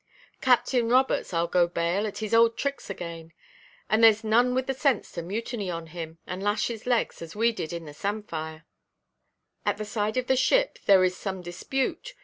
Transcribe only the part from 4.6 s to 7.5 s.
the sense to mutiny on him, and lash his legs, as